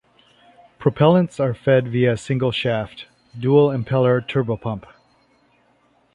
[0.79, 3.05] Propellants are fed via a single shaft,
[3.39, 4.85] dual impeller turbopump.